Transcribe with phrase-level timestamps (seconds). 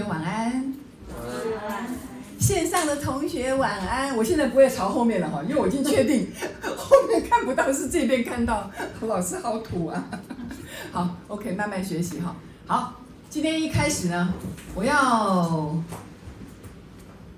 [0.00, 0.74] 学晚安。
[1.18, 1.86] 晚安。
[2.38, 4.16] 线上的同学晚安。
[4.16, 6.28] 我现在不会朝后面了哈，因为我已经确定
[6.74, 8.70] 后面看不到，是这边看到。
[9.02, 10.08] 老师好土啊。
[10.90, 12.34] 好，OK，慢慢学习哈。
[12.66, 14.32] 好，今天一开始呢，
[14.74, 15.76] 我要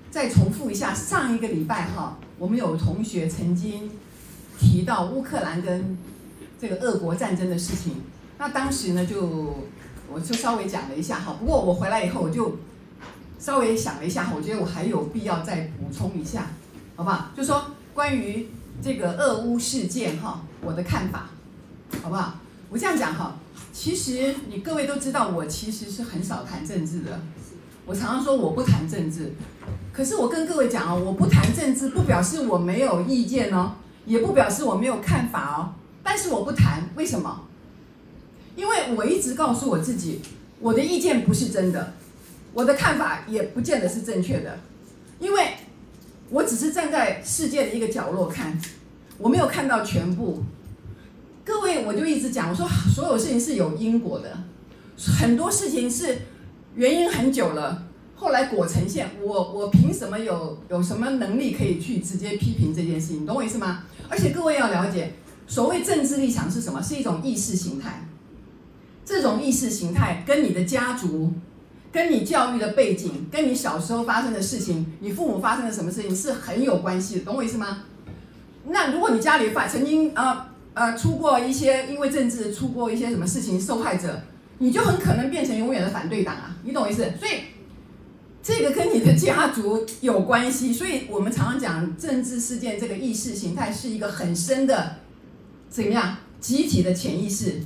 [0.09, 3.91] 再重复一下上一个礼拜哈，我们有同学曾经
[4.57, 5.97] 提到乌克兰跟
[6.61, 7.95] 这个俄国战争的事情。
[8.37, 9.57] 那当时呢，就
[10.11, 11.35] 我就稍微讲了一下哈。
[11.39, 12.57] 不过我回来以后，我就
[13.39, 16.47] 稍微想了一下，我觉得我还有必要再补充一下，
[16.95, 17.29] 好不好？
[17.35, 18.47] 就说关于
[18.81, 21.29] 这个俄乌事件哈，我的看法，
[22.01, 22.35] 好不好？
[22.69, 23.35] 我这样讲哈，
[23.71, 27.19] 其实你各位都知道，我其实是很少谈政治的。
[27.85, 29.33] 我常常说我不谈政治，
[29.91, 33.73] 可是我跟各位讲哦，我不谈政治不表示我没有意见哦，
[34.05, 35.73] 也不表示我没有看法哦。
[36.01, 37.41] 但是我不谈，为什么？
[38.55, 40.21] 因为我一直告诉我自己，
[40.59, 41.93] 我的意见不是真的，
[42.53, 44.59] 我的看法也不见得是正确的，
[45.19, 45.47] 因为
[46.29, 48.59] 我只是站在世界的一个角落看，
[49.17, 50.43] 我没有看到全部。
[51.45, 54.37] 各位，我就一直讲，我说所有事情是有因果的，
[55.19, 56.19] 很多事情是
[56.75, 63.25] 原因很久了，后来果呈现，我我凭什么有有什么能力可以去直接批评这件事情？
[63.25, 63.83] 懂我意思吗？
[64.07, 65.13] 而且各位要了解，
[65.47, 66.81] 所谓政治立场是什么？
[66.81, 68.07] 是一种意识形态，
[69.05, 71.31] 这种意识形态跟你的家族、
[71.91, 77.83] 跟你教育的背景、跟你小时候发生的事情、你父母发生的什么事情是很有关系的，懂我意思吗？
[78.65, 80.31] 那如果你家里发曾经啊。
[80.31, 84.19] 呃呃，出过一些因为政治出过一些什么事情受害者，
[84.57, 87.03] 你就很可能变成永远的反对党啊，你懂我意思？
[87.19, 87.41] 所以
[88.41, 94.95] 这个跟你的家族有关系，所以我们常常讲政治事件这个意识形态是一个很深的
[95.69, 97.61] 怎么样集体的潜意识。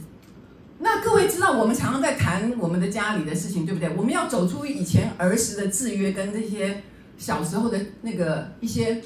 [0.80, 3.90] 那各位知道，我们常常在谈我们的家里的事情，对不对？
[3.98, 6.84] 我们要走出以前儿时的制约跟这些
[7.18, 9.02] 小时候的那个一些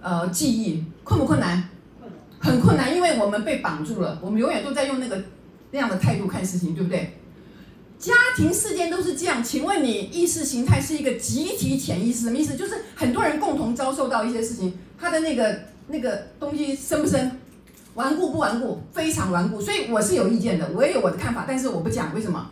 [0.00, 1.68] 呃记忆，困不困难？
[2.38, 4.18] 很困难，因为我们被绑住了。
[4.22, 5.22] 我们永远都在用那个
[5.70, 7.18] 那样的态度看事情，对不对？
[7.98, 9.42] 家庭事件都是这样。
[9.42, 12.56] 请问你意识形态是一个集体潜意识，什么意思？
[12.56, 17.40] 就是很多人共同遭受到一些事情，他的那个那个东西深不深？
[17.94, 18.80] 顽固不顽固？
[18.92, 19.60] 非常顽固。
[19.60, 22.50] 所以我是有意见的，我也有我的看法，但是我不讲，为什么？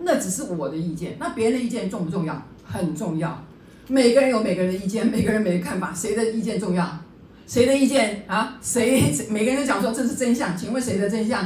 [0.00, 1.16] 那只是我的意见。
[1.18, 2.42] 那别人的意见重不重要？
[2.64, 3.44] 很重要。
[3.86, 6.98] 每个人有每个人的意见，每个人每个看法，谁的意见重要？
[7.46, 8.56] 谁的意见啊？
[8.62, 9.12] 谁？
[9.28, 11.44] 每个人都讲说这是真相，请问谁的真相？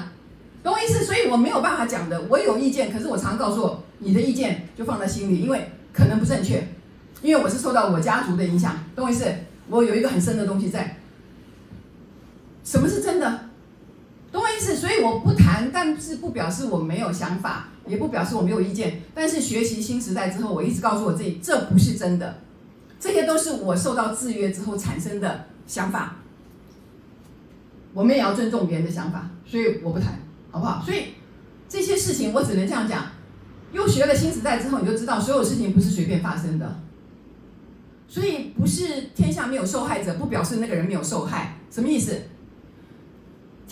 [0.62, 1.04] 懂我意思？
[1.04, 2.22] 所以我没有办法讲的。
[2.28, 6.66] 我有意见，可是我常告诉我，你的意见就放在心里，因为可能不正确，
[7.22, 8.84] 因为我是受到我家族的影响。
[8.94, 9.24] 懂我意思？
[9.68, 10.96] 我有一个很深的东西在。
[12.64, 13.40] 什么是真的？
[14.32, 14.74] 懂我意思？
[14.74, 19.02] 所以我不谈，但是不表示我没有想法，也不表示我没有意见。
[19.14, 22.38] 但是学习新时代之后，我一直告诉我自己，这不是真的，
[22.98, 25.46] 这些都是我受到制约之后产生的。
[25.66, 26.16] 想法，
[27.94, 30.18] 我们也要尊重别人的想法，所以我不谈，
[30.50, 30.82] 好不好？
[30.84, 31.14] 所以
[31.68, 33.06] 这些事情我只能这样讲。
[33.72, 36.80] 又学了新时代之后，你就知道所有事情不是随便发生的。
[38.06, 41.56] 所以不是天下没有受害者，不表示那个人没有受害。
[41.70, 42.14] 什么意思？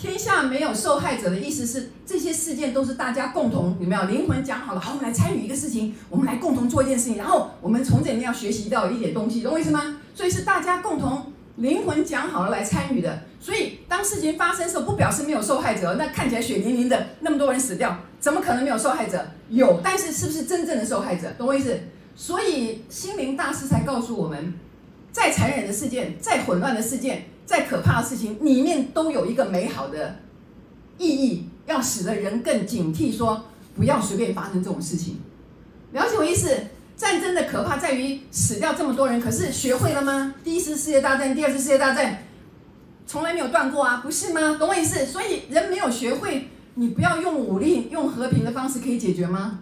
[0.03, 4.79] 天下没有受害者的意思是，这些事件都是大家共同，有没有灵魂讲好了？
[4.81, 10.01] 好，我们来参与一个事情，我们来共同做一件事情，然后我们从这里面要学习到一点东西，懂我意思吗？
[10.13, 11.31] 所以是大家共同。
[11.55, 15.93] 灵魂讲好了来参与的，所以当事情发生的时候，不表示没有受害者。
[15.93, 19.25] 那看起来血淋淋的，那么多人死掉，怎么可能没有受害者？
[19.47, 21.31] 有，但是是不是真正的受害者？
[21.37, 21.79] 懂我意思？
[22.13, 24.53] 所以心灵大师才告诉我们，
[25.13, 30.19] 再残忍的事件，再混乱的事件，再可怕的事情，里面都有一个美好的
[30.97, 33.45] 意义，要使得人更警惕，说
[33.75, 35.19] 不要随便发生这种事情。
[35.91, 36.49] 了解我意思？
[36.95, 40.35] 战争的可怕在于死掉这么多人，可是学会了吗？
[40.43, 42.23] 第一次世界大战、第二次世界大战，
[43.07, 44.57] 从来没有断过啊，不是吗？
[44.59, 45.05] 懂我意思？
[45.05, 49.59] 所以人没有学会，你不要用武力、用和平的方式可以解决吗？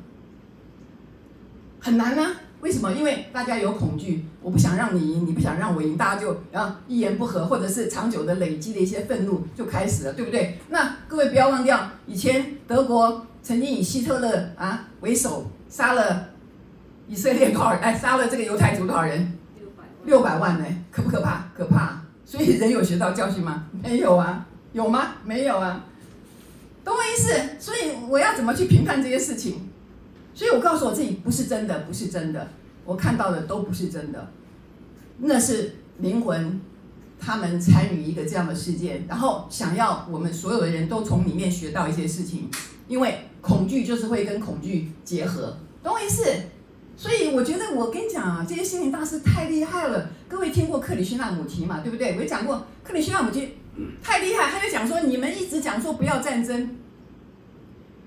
[1.79, 2.40] 很难啊！
[2.61, 2.91] 为什么？
[2.93, 10.59] 因为大家有恐惧，我不想让你赢，你不想让我赢，大家就啊一言不合，或者是长久的累积的一些愤怒就开始了，对不对？
[10.69, 16.27] 那各位不要忘掉，以前德国曾经以希特勒啊为首，杀了。
[17.07, 17.81] 以色列多少人？
[17.81, 19.37] 哎，杀了这个犹太族多少人？
[20.05, 20.65] 六百万呢？
[20.89, 21.43] 可不可怕？
[21.57, 22.01] 可怕！
[22.25, 23.65] 所以人有学到教训吗？
[23.83, 25.15] 没有啊，有吗？
[25.25, 25.83] 没有啊，
[26.85, 27.33] 懂我意思？
[27.59, 29.70] 所以我要怎么去评判这些事情？
[30.41, 32.47] 所以我告诉我自己，不是真的，不是真的，
[32.83, 34.31] 我看到的都不是真的，
[35.19, 36.59] 那是灵魂
[37.19, 42.49] 他们参与一个这样的事件，然后想要我们所有的人都从里面学到一些事情，
[42.87, 46.25] 因为恐惧就是会跟恐惧结合，懂我意思？
[46.97, 50.09] 所以我觉得我跟你讲啊，这些心灵大师太厉害了。
[50.27, 51.81] 各位听过克里希那穆提嘛？
[51.81, 52.17] 对不对？
[52.17, 53.47] 我讲过克里希那穆提
[54.01, 56.77] 太厉害，他就讲说，你们一直讲说不要战争，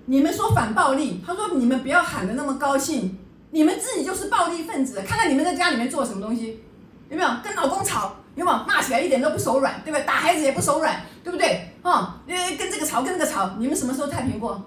[0.06, 3.18] 你们说反暴力，他说你们不要喊得那么高兴，
[3.50, 5.02] 你们自己就是暴力分子。
[5.02, 6.62] 看看你们在家里面做什么东西，
[7.08, 8.16] 有没有跟老公吵？
[8.34, 10.04] 有没有骂起来一点都不手软，对不对？
[10.04, 11.72] 打孩子也不手软，对不对？
[11.82, 14.60] 啊、嗯，跟这个吵，跟那个吵，你们什么时候太平过？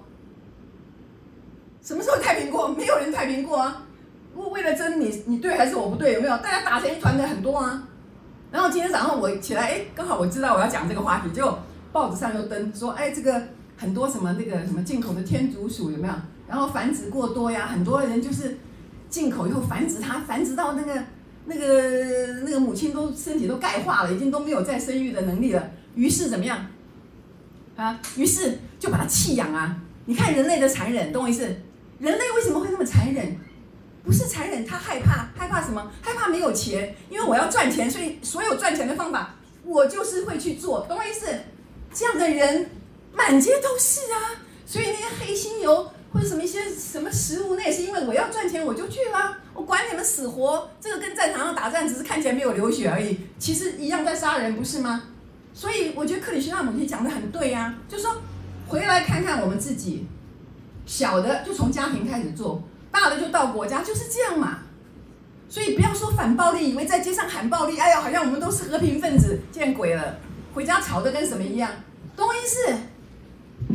[1.82, 2.66] 什么时候太平过？
[2.68, 3.82] 没有人太平过啊！
[4.34, 6.14] 我为了争你，你对还是我不对？
[6.14, 6.36] 有没有？
[6.38, 7.82] 大家打成一团的很多啊。
[8.50, 11.58] 然后今天早上我起来，哎，刚好我知道我要讲这个话题，就
[11.92, 13.42] 报纸上又登说，哎，这个
[13.78, 16.14] 很多什么那个什么进口的天竺鼠有没有？
[16.46, 18.58] 然后繁殖过多呀，很多人就是
[19.08, 21.02] 进口以后繁殖它，繁殖到那个。
[21.50, 25.70] 那个那个母亲都身体都钙化了，已经都没有再生育的能力了。
[25.94, 26.66] 于是怎么样？
[27.74, 29.74] 啊，于是就把它弃养啊！
[30.04, 31.44] 你看人类的残忍，懂我意思？
[31.98, 33.34] 人类为什么会那么残忍？
[34.04, 35.90] 不是残忍，他害怕，害怕什么？
[36.02, 41.26] 害怕没有钱，因为我要赚钱，所以所有赚钱的方法，我就是会去做，懂我意思？
[41.94, 42.68] 这样的人
[43.18, 45.90] 满街都是啊，所以那些黑心油。
[46.10, 50.66] 或者什么一些什么食物，那也是因为我要赚钱，我就去了，我管你们死活。
[50.80, 55.02] 这个跟战场上打仗只是看起来没有流血而已，其实一样在杀人，不是吗？
[55.52, 58.16] 所以我觉得克里希那穆提讲的很对呀、啊，就是说
[58.66, 60.06] 回来看看我们自己，
[60.86, 64.60] 小的就从家庭开始做，大的就到国家，就是这样嘛。
[65.50, 70.18] 所以不要说反暴力，以为在街上喊暴力，哎呀，好像我们都是和平分子，见鬼了，
[70.54, 71.70] 回家吵得跟什么一样，
[72.16, 72.74] 懂我意思？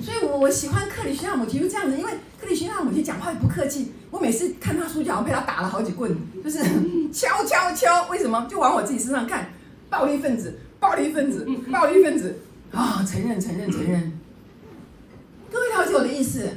[0.01, 3.91] 所以我，我喜欢克里希那穆提就这样子，因为克里希那穆提讲话也不客气。
[4.09, 6.59] 我每次看他书就好像被他打了好几棍，就是
[7.11, 8.07] 敲敲敲。
[8.09, 8.47] 为什么？
[8.49, 9.49] 就往我自己身上看，
[9.89, 12.39] 暴力分子，暴力分子，暴力分子
[12.71, 13.05] 啊！
[13.07, 14.19] 承认，承认，承认。
[15.51, 16.49] 各位了解我的意思？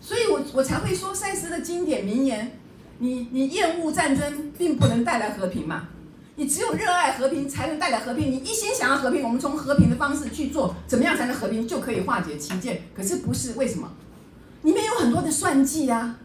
[0.00, 2.58] 所以我我才会说赛斯的经典名言：
[2.98, 5.88] 你你厌恶战争，并不能带来和平嘛。
[6.38, 8.30] 你只有热爱和平，才能带来和平。
[8.30, 12.82] 你一心想要和平，我们从和平的方式去做，怎么样才能和平，就可以化解歧见。
[12.94, 13.90] 可是不是为什么？
[14.62, 16.18] 里面有很多的算计啊！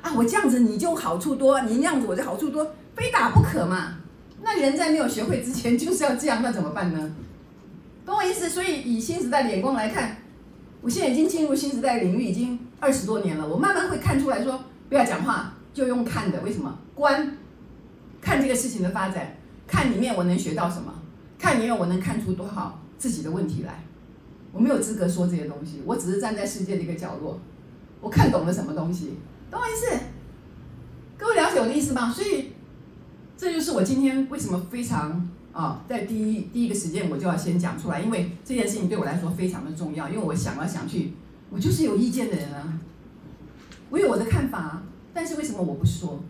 [0.00, 3.98] 啊，我这样子你就好处多，你那样子我就好处多，非打不可嘛。
[4.42, 7.14] 那人在没有学会之前就是要这样，那怎么办呢？
[8.04, 8.48] 懂我意思？
[8.48, 10.16] 所以以新时代的眼光来看，
[10.80, 16.40] 我现在已经进入新时代领域已经二十多年了，我慢慢会看出来说，不要讲话，就用看的。
[16.40, 16.76] 为什么？
[16.96, 17.36] 观，
[18.20, 19.36] 看这个事情的发展。
[19.72, 20.92] 看里面我能学到什么？
[21.38, 23.82] 看里面我能看出多少自己的问题来？
[24.52, 27.40] 我没有资格说这些东西，我只是站在世界的一个角落，
[28.02, 29.14] 我看懂了什么东西，
[29.50, 29.98] 懂我意思？
[31.16, 32.12] 各位了解我的意思吗？
[32.12, 32.52] 所以
[33.34, 41.14] 这就是我今天为什么非常啊，在第一第一个时间我就要先讲出来，因为这件事情对我来说非常的重要，因为我想来想去，
[41.48, 42.78] 我就是有意见的人啊，
[43.88, 44.82] 我有我的看法，
[45.14, 46.20] 但是为什么我不说？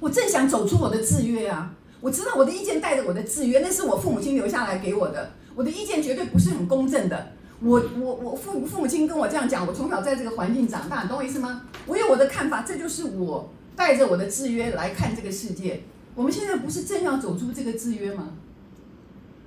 [0.00, 1.72] 我正想走出我的制约啊！
[2.02, 5.30] 我知道我的意见带着我的制约，那是我父母亲留下来给我的。
[5.54, 7.32] 我的意见绝对不是很公正的。
[7.60, 11.62] 我我我父父母亲跟我这样讲，我从小在这个环境长大，懂我意思吗？
[11.86, 15.84] 我有我的看法，这就是我带着我的制约来看这个世界。
[16.16, 18.30] 我们现在不是正要走出这个制约吗？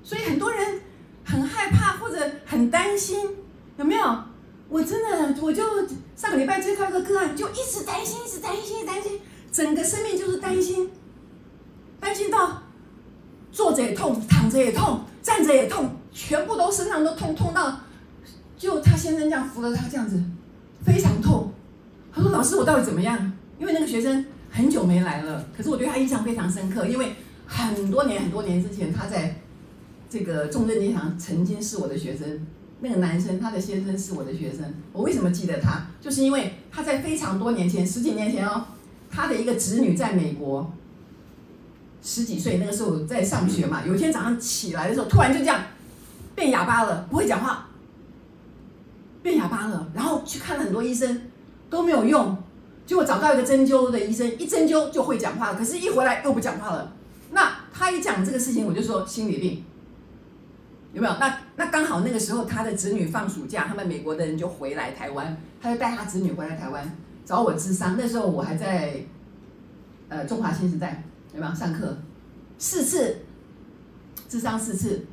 [0.02, 0.80] 所以很多人
[1.26, 3.32] 很害怕或者很担心，
[3.78, 4.18] 有没有？
[4.70, 5.64] 我真的我就
[6.16, 9.20] 上个礼拜接到一个个案，就一直担心，一直担心，担心，
[9.52, 10.90] 整个生命就是担心。
[12.06, 12.62] 担心到
[13.52, 17.80] 坐着也痛，躺着也痛，站着也痛，全部都身上都痛，痛到
[18.56, 20.24] 就他先生这样扶着他这样子，
[20.86, 21.52] 非常痛。
[22.14, 27.16] 他说：“老师，我到底怎么样？”因为那个学生很久没来了，可是我对他印象非常深刻，因为
[27.48, 29.42] 很多年很多年之前，他在
[30.08, 32.46] 这个重症殿堂曾经是我的学生。
[32.82, 34.72] 那个男生，他的先生是我的学生。
[34.94, 35.88] 我为什么记得他？
[36.00, 38.68] 就是因为他在非常多年前，十几年前哦，
[39.10, 40.72] 他的一个侄女在美国。
[42.08, 45.60] 十几岁那个时候在上学嘛，有一天早上起来的时候，突然就这样
[46.36, 47.68] 变哑巴了，不会讲话，
[49.24, 49.88] 变哑巴了。
[49.92, 51.24] 然后去看了很多医生
[51.68, 52.38] 都没有用，
[52.86, 56.94] 结果找到一个针灸的医生，一针灸就会讲话，可是一回来又不讲话了。
[57.32, 59.64] 那他一讲这个事情，我就说心理病，
[60.94, 61.16] 有没有？
[61.20, 66.96] 那那刚好那个时候他的子女放暑假，他们美国的人就回来台湾，他就带他子女回来台湾
[67.26, 67.96] 找我治伤。
[67.98, 68.94] 那时候我还在
[70.08, 71.04] 呃中华新时代。
[71.36, 71.98] 有没有上课？
[72.58, 73.18] 四次，
[74.30, 75.06] 智商四次，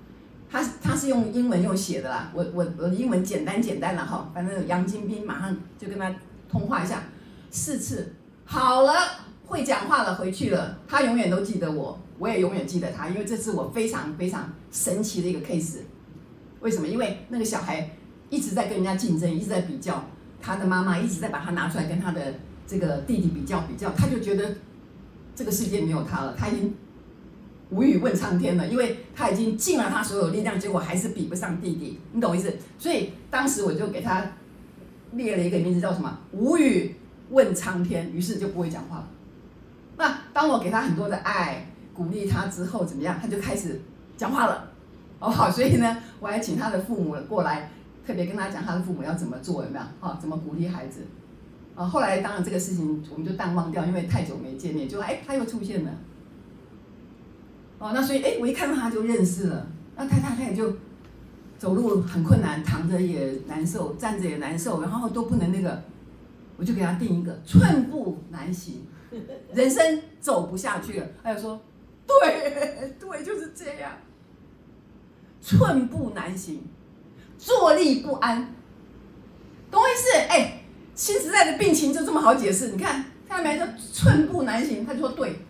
[0.49, 2.31] 他他是用英文用写的啦。
[2.33, 6.15] 我我我英文简单简单了哈，反正杨金斌马上就跟他
[6.49, 7.03] 通话一下，
[7.51, 8.15] 四次
[8.45, 8.93] 好了，
[9.47, 10.79] 会讲话了，回去了。
[10.87, 15.79] 他永远都记得我，我也永远记得他，因为这是我非常非常神奇的一个 case。
[16.61, 16.87] 为什么？
[16.87, 17.91] 因为那个小孩
[18.31, 20.05] 一直在跟人家竞争，一直在比较，
[20.41, 22.35] 他的妈妈一直在把他拿出来跟他的。
[22.65, 24.49] 这个弟弟比较比较，他就觉得
[25.43, 26.73] 这个世界没有他了，他已经
[27.71, 32.55] 无语问苍天了，因为他已经尽了他所有力量，结果还是比不上弟弟，你懂我意思？
[32.79, 34.25] 所以当时我就给他
[35.15, 36.17] 列了一个名字叫什么？
[36.31, 36.95] 无语
[37.31, 39.09] 问苍天，于是就不会讲话了。
[39.97, 43.19] 那当我给他很多的爱，鼓励他之后怎么样？
[43.21, 43.81] 他就开始
[44.17, 44.71] 讲话了。
[45.19, 47.69] 哦，好，所以呢，我还请他的父母过来，
[48.07, 49.85] 特别跟他讲他的父母要怎么做，有没有？
[49.99, 51.01] 哦，怎么鼓励孩子？
[51.75, 55.91] 啊，后来当然这个事情我们就淡忘掉，因为太久没见面，就哎，他又出现了。
[57.79, 59.67] 哦，那所以哎，我一看到他就认识了。
[59.97, 60.73] 那太太太也就
[61.59, 65.83] 走路很困难，躺着也难受，站着也难受，然后都不能那个，
[66.57, 68.87] 我就给他定一个寸步难行，
[69.53, 71.07] 人生走不下去了。
[71.23, 71.61] 他就说，
[72.07, 73.93] 对对，就是这样。
[75.41, 76.63] 寸步难行，
[77.37, 78.55] 坐立不安，
[79.71, 80.17] 懂我意思？
[80.29, 80.62] 哎，
[80.95, 82.69] 新时代的病情就这么好解释。
[82.69, 83.59] 你看，看到没？
[83.59, 85.41] 就寸步难行，他就说对。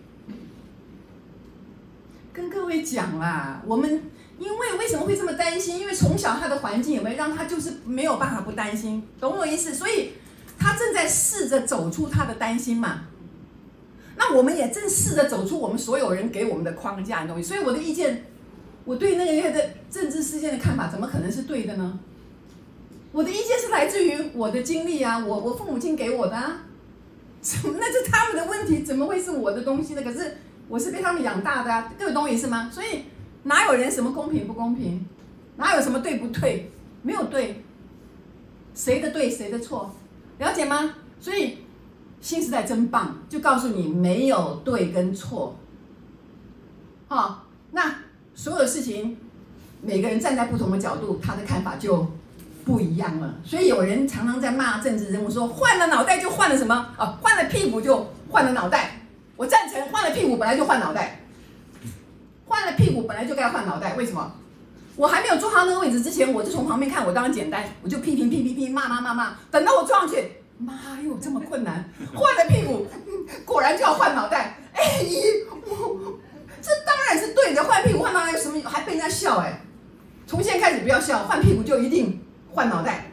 [2.33, 4.03] 跟各位讲啦，我们
[4.39, 5.79] 因为为什么会这么担心？
[5.79, 9.75] 因为从小他的环境有没有让他就是没有办法不担心，懂我意思？
[9.75, 10.13] 所以
[10.59, 13.03] 他正在试着走出他的担心嘛。
[14.17, 17.49] 那我们也正试着走出我们所有人给我们的框架，你懂我意思？
[17.49, 18.27] 所以我的意见。
[18.85, 22.01] 我对那个的政治事件的看法，怎么可能是对的呢？
[23.13, 26.63] 我的意见是来自于我的经历啊，我我父母亲给我的啊，
[27.41, 30.03] 怎 么那是他们的问题，怎么会是我的东西呢？
[30.03, 30.39] 可是
[30.69, 32.71] 我是被他们养大的啊，各位懂我意思吗？
[32.73, 33.03] 所以
[33.45, 35.05] 哪有人什么公平不公平，
[35.57, 36.71] 哪有什么对不对？
[37.03, 37.63] 没有对，
[38.75, 39.91] 谁的对谁的错，
[40.39, 40.95] 了解吗？
[41.21, 41.59] 所以
[42.21, 45.57] 新时代真棒，就告诉你没有对跟错，
[47.09, 47.95] 好，那。
[48.35, 49.15] 所有事情，
[49.83, 52.07] 每个人站在不同的角度，他的看法就
[52.65, 53.35] 不一样了。
[53.45, 56.75] 所以有人常常在骂政治人物说，换了脑袋就换了什么？
[56.97, 59.01] 啊，换了屁股就换了脑袋。
[59.37, 61.21] 我赞成换了屁股本来就换脑袋，
[62.47, 63.95] 换了屁股本来就该换脑袋。
[63.95, 64.33] 为什么？
[64.95, 69.37] 我还没有坐上那个位置之前，我就从旁边看，我当然简单，我就批评批评批骂骂骂骂。
[69.51, 72.87] 等到我坐上去，妈哟，这么困难， 换了屁股，
[73.45, 74.59] 果然就要换脑袋。
[74.75, 75.03] 哎，
[75.67, 76.19] 我。
[76.61, 78.63] 这当然是对的，换屁股换脑袋有什么？
[78.65, 79.61] 还被人家笑哎！
[80.29, 82.22] 从现在开始不要笑，换屁股就一定
[82.55, 83.07] 换脑袋，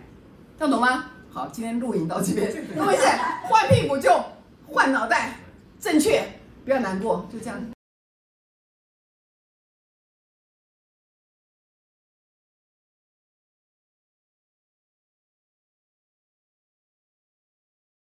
[0.58, 1.06] 这样懂吗？
[1.32, 3.04] 好，今天录影到这边， 各位是
[3.44, 4.12] 换屁股就
[4.68, 5.36] 换脑袋，
[5.80, 6.24] 正确，
[6.66, 7.58] 不要难过，就这样。